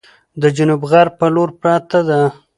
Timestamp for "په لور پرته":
1.19-1.99